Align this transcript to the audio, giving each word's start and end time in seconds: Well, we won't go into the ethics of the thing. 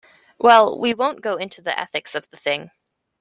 Well, 0.39 0.79
we 0.79 0.95
won't 0.95 1.21
go 1.21 1.35
into 1.35 1.61
the 1.61 1.79
ethics 1.79 2.15
of 2.15 2.27
the 2.31 2.35
thing. 2.37 2.71